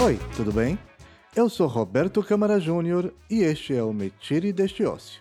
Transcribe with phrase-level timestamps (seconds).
[0.00, 0.78] Oi, tudo bem?
[1.36, 5.20] Eu sou Roberto Câmara Júnior e este é o Me Tire deste Ócio.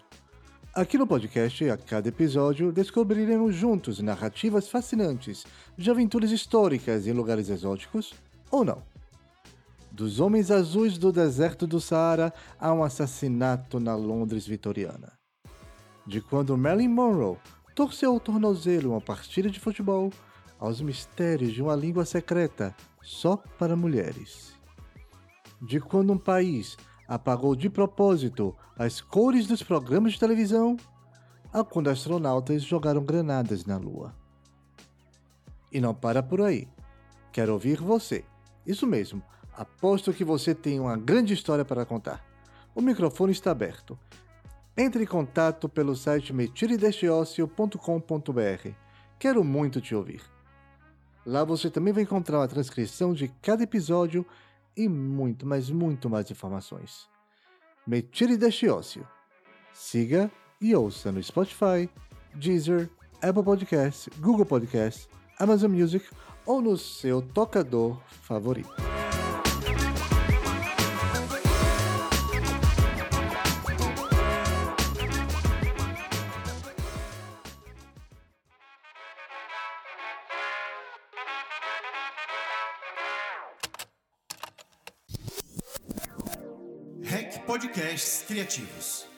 [0.74, 5.46] Aqui no podcast, a cada episódio, descobriremos juntos narrativas fascinantes
[5.78, 8.14] de aventuras históricas em lugares exóticos
[8.50, 8.82] ou não.
[9.98, 15.17] Dos homens azuis do deserto do Saara a um assassinato na Londres vitoriana.
[16.05, 17.39] De quando Marilyn Monroe
[17.73, 20.12] torceu o tornozelo em uma partida de futebol
[20.59, 24.53] aos mistérios de uma língua secreta só para mulheres.
[25.59, 26.77] De quando um país
[27.08, 30.77] apagou de propósito as cores dos programas de televisão
[31.52, 34.14] a quando astronautas jogaram granadas na Lua.
[35.72, 36.67] E não para por aí.
[37.31, 38.23] Quero ouvir você.
[38.64, 39.23] Isso mesmo,
[39.57, 42.23] aposto que você tem uma grande história para contar.
[42.75, 43.97] O microfone está aberto.
[44.77, 48.69] Entre em contato pelo site metiridesteocio.com.br.
[49.17, 50.22] Quero muito te ouvir.
[51.25, 54.23] Lá você também vai encontrar a transcrição de cada episódio
[54.75, 57.09] e muito, mas muito mais informações.
[57.86, 58.02] Me
[58.38, 59.05] deste ócio.
[59.73, 61.89] Siga e ouça no Spotify,
[62.36, 62.89] Deezer,
[63.21, 66.05] Apple Podcasts, Google Podcasts, Amazon Music
[66.45, 69.06] ou no seu tocador favorito.
[87.47, 89.17] Podcasts Criativos.